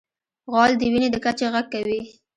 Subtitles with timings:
[0.51, 1.99] غول د وینې د کچې غږ کوي.